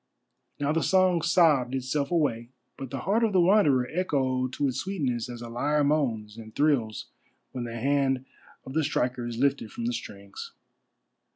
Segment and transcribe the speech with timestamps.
[0.59, 4.79] Now the song sobbed itself away, but the heart of the Wanderer echoed to its
[4.79, 7.05] sweetness as a lyre moans and thrills
[7.51, 8.25] when the hand
[8.65, 10.53] of the striker is lifted from the strings.